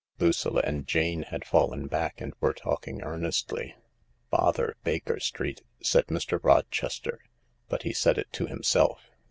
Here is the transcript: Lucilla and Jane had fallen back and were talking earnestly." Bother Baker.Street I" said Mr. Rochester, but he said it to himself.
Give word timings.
Lucilla 0.17 0.63
and 0.65 0.87
Jane 0.87 1.21
had 1.21 1.45
fallen 1.45 1.85
back 1.85 2.19
and 2.21 2.33
were 2.39 2.55
talking 2.55 3.03
earnestly." 3.03 3.75
Bother 4.31 4.75
Baker.Street 4.83 5.61
I" 5.63 5.83
said 5.83 6.07
Mr. 6.07 6.43
Rochester, 6.43 7.19
but 7.69 7.83
he 7.83 7.93
said 7.93 8.17
it 8.17 8.33
to 8.33 8.47
himself. 8.47 9.11